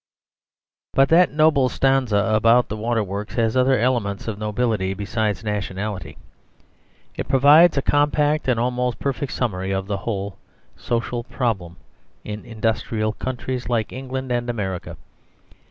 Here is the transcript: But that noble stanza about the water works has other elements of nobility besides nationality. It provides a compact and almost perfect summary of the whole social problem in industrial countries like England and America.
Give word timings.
But 0.93 1.09
that 1.09 1.31
noble 1.31 1.69
stanza 1.69 2.17
about 2.33 2.69
the 2.69 2.75
water 2.75 3.03
works 3.03 3.35
has 3.35 3.55
other 3.55 3.77
elements 3.77 4.27
of 4.27 4.39
nobility 4.39 4.95
besides 4.95 5.43
nationality. 5.43 6.17
It 7.15 7.27
provides 7.27 7.77
a 7.77 7.83
compact 7.83 8.47
and 8.47 8.59
almost 8.59 8.97
perfect 8.97 9.31
summary 9.31 9.69
of 9.69 9.85
the 9.85 9.97
whole 9.97 10.39
social 10.75 11.23
problem 11.23 11.77
in 12.23 12.43
industrial 12.45 13.13
countries 13.13 13.69
like 13.69 13.93
England 13.93 14.31
and 14.31 14.49
America. 14.49 14.97